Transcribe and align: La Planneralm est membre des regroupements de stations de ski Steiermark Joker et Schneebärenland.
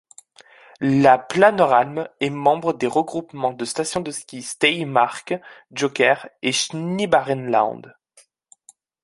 La 0.79 1.19
Planneralm 1.19 2.09
est 2.21 2.31
membre 2.31 2.73
des 2.73 2.87
regroupements 2.87 3.53
de 3.53 3.65
stations 3.65 4.01
de 4.01 4.09
ski 4.09 4.41
Steiermark 4.41 5.35
Joker 5.71 6.27
et 6.41 6.51
Schneebärenland. 6.51 7.93